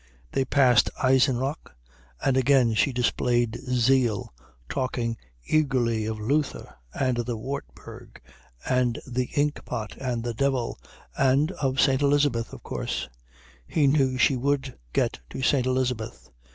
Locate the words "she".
2.73-2.91, 14.17-14.35